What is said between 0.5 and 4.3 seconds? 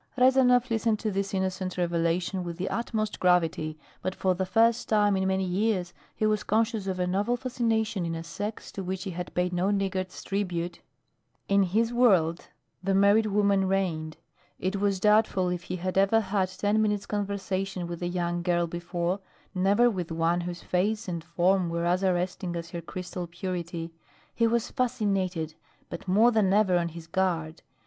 listened to this innocent revelation with the utmost gravity, but